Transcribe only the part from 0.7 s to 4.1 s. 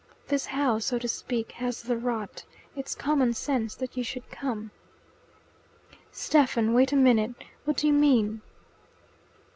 so to speak, has the rot. It's common sense that you